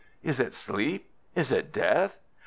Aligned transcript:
Is 0.23 0.39
it 0.39 0.55
sleep? 0.55 1.11
Is 1.35 1.51
it 1.51 1.71
death? 1.71 2.17